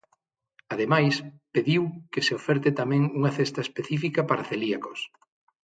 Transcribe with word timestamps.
Ademais, 0.73 1.15
pediu 1.55 1.81
que 2.11 2.23
se 2.27 2.33
oferte 2.39 2.69
tamén 2.79 3.01
unha 3.17 3.33
cesta 3.37 3.59
específica 3.67 4.21
para 4.29 4.47
celíacos. 4.49 4.99